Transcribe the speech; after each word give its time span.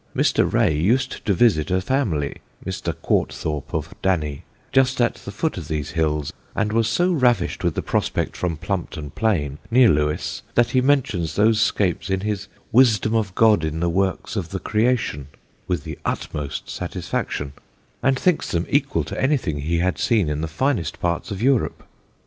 Mr. 0.15 0.51
Ray 0.51 0.75
used 0.75 1.23
to 1.27 1.33
visit 1.35 1.69
a 1.69 1.79
family 1.79 2.37
[Mr. 2.65 2.95
Courthope, 3.03 3.71
of 3.71 3.93
Danny] 4.01 4.41
just 4.71 4.99
at 4.99 5.13
the 5.13 5.31
foot 5.31 5.59
of 5.59 5.67
these 5.67 5.91
hills, 5.91 6.33
and 6.55 6.73
was 6.73 6.87
so 6.89 7.11
ravished 7.11 7.63
with 7.63 7.75
the 7.75 7.83
prospect 7.83 8.35
from 8.35 8.57
Plumpton 8.57 9.11
Plain, 9.11 9.59
near 9.69 9.89
Lewes, 9.89 10.41
that 10.55 10.71
he 10.71 10.81
mentions 10.81 11.35
those 11.35 11.61
scapes 11.61 12.09
in 12.09 12.21
his 12.21 12.47
Wisdom 12.71 13.13
of 13.13 13.35
God 13.35 13.63
in 13.63 13.79
the 13.79 13.89
Works 13.89 14.35
of 14.35 14.49
the 14.49 14.59
Creation 14.59 15.27
with 15.67 15.83
the 15.83 15.99
utmost 16.03 16.67
satisfaction, 16.67 17.53
and 18.01 18.17
thinks 18.17 18.49
them 18.49 18.65
equal 18.69 19.03
to 19.03 19.21
anything 19.21 19.59
he 19.59 19.77
had 19.77 19.99
seen 19.99 20.29
in 20.29 20.41
the 20.41 20.47
finest 20.47 20.99
parts 20.99 21.29
of 21.29 21.43
Europe. 21.43 21.83